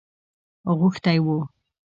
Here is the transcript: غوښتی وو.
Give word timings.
غوښتی 0.79 1.15
وو. 1.25 1.37